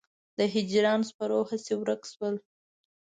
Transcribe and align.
د 0.37 0.39
هجران 0.55 0.99
سپرو 1.09 1.39
هسې 1.49 1.73
ورک 1.77 2.01
شول. 2.11 2.35